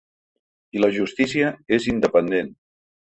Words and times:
I 0.77 0.81
la 0.81 0.89
justícia 0.95 1.51
és 1.79 1.89
independent. 1.93 2.51